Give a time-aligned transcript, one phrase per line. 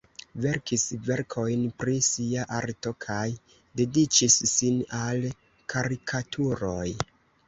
[0.43, 3.25] Verkis verkojn pri sia arto kaj
[3.81, 5.21] dediĉis sin al
[5.75, 6.87] karikaturoj.